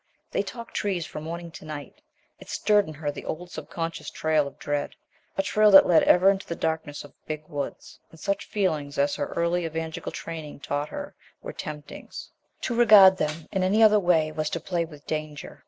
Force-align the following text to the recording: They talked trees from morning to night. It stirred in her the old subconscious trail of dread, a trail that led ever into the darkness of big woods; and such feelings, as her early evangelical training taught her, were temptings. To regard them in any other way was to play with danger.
They 0.31 0.41
talked 0.41 0.73
trees 0.73 1.05
from 1.05 1.25
morning 1.25 1.51
to 1.51 1.63
night. 1.63 2.01
It 2.39 2.49
stirred 2.49 2.87
in 2.87 2.95
her 2.95 3.11
the 3.11 3.23
old 3.23 3.51
subconscious 3.51 4.09
trail 4.09 4.47
of 4.47 4.57
dread, 4.57 4.95
a 5.37 5.43
trail 5.43 5.69
that 5.69 5.85
led 5.85 6.01
ever 6.05 6.31
into 6.31 6.47
the 6.47 6.55
darkness 6.55 7.03
of 7.03 7.13
big 7.27 7.47
woods; 7.47 7.99
and 8.09 8.19
such 8.19 8.45
feelings, 8.47 8.97
as 8.97 9.13
her 9.17 9.27
early 9.35 9.63
evangelical 9.63 10.11
training 10.11 10.61
taught 10.61 10.89
her, 10.89 11.13
were 11.43 11.53
temptings. 11.53 12.31
To 12.61 12.73
regard 12.73 13.17
them 13.17 13.47
in 13.51 13.61
any 13.61 13.83
other 13.83 13.99
way 13.99 14.31
was 14.31 14.49
to 14.49 14.59
play 14.59 14.85
with 14.85 15.05
danger. 15.05 15.59